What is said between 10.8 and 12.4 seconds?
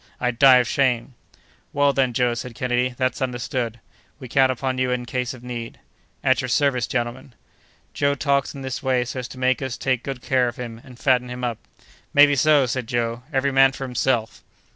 and fatten him up." "Maybe